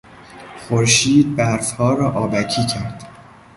خورشید 0.67 1.35
برفها 1.35 1.93
را 1.93 2.11
آبکی 2.11 2.65
کرد. 2.65 3.07